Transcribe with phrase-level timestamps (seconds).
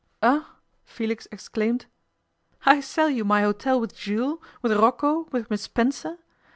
[0.23, 0.41] 'Eh!'
[0.83, 1.85] Felix exclaimed.
[2.65, 6.17] 'I sell you my hotel with Jules, with Rocco, with Miss Spencer.